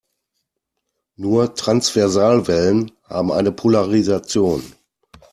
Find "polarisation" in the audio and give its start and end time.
3.51-4.73